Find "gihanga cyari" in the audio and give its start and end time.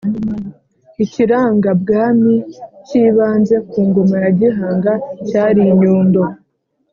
4.39-5.61